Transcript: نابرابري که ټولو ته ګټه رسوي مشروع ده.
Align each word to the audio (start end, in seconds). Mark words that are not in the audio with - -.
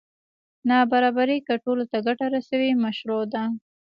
نابرابري 0.69 1.37
که 1.47 1.53
ټولو 1.63 1.83
ته 1.91 1.97
ګټه 2.07 2.25
رسوي 2.35 2.71
مشروع 2.83 3.23
ده. 3.33 3.43